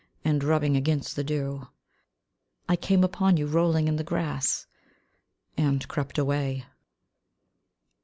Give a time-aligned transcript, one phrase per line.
[0.25, 1.67] And rubbing against the dew.
[2.67, 4.65] I came upon you rolling in the grass
[5.55, 6.65] And crept away.